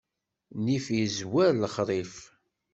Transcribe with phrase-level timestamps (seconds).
[0.57, 2.13] Nnif izwar lexṛif.